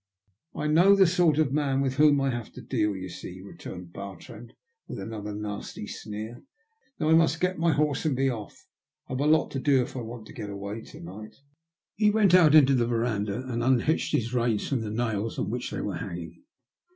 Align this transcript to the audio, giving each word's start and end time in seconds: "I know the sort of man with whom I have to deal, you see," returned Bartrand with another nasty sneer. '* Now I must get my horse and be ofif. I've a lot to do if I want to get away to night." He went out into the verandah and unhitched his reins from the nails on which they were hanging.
"I 0.55 0.65
know 0.65 0.95
the 0.95 1.05
sort 1.05 1.37
of 1.37 1.53
man 1.53 1.79
with 1.79 1.97
whom 1.97 2.19
I 2.21 2.31
have 2.31 2.51
to 2.53 2.61
deal, 2.63 2.95
you 2.95 3.07
see," 3.07 3.39
returned 3.39 3.93
Bartrand 3.93 4.55
with 4.87 4.97
another 4.97 5.31
nasty 5.31 5.85
sneer. 5.85 6.41
'* 6.69 6.99
Now 6.99 7.09
I 7.09 7.13
must 7.13 7.39
get 7.39 7.59
my 7.59 7.71
horse 7.73 8.03
and 8.03 8.15
be 8.15 8.25
ofif. 8.25 8.65
I've 9.07 9.19
a 9.19 9.27
lot 9.27 9.51
to 9.51 9.59
do 9.59 9.83
if 9.83 9.95
I 9.95 10.01
want 10.01 10.25
to 10.25 10.33
get 10.33 10.49
away 10.49 10.81
to 10.81 10.99
night." 11.01 11.35
He 11.93 12.09
went 12.09 12.33
out 12.33 12.55
into 12.55 12.73
the 12.73 12.87
verandah 12.87 13.43
and 13.45 13.63
unhitched 13.63 14.13
his 14.13 14.33
reins 14.33 14.67
from 14.67 14.81
the 14.81 14.89
nails 14.89 15.37
on 15.37 15.51
which 15.51 15.69
they 15.69 15.81
were 15.81 15.97
hanging. 15.97 16.45